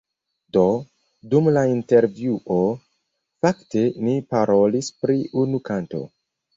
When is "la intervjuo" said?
1.57-2.59